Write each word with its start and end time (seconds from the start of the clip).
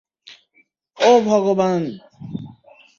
ওহ, 0.97 1.19
ভগবান। 1.25 1.81